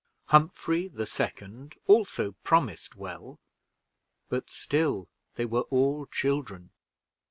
[0.29, 3.37] Humphrey, the second, also promised well;
[4.29, 6.71] but still they were all children.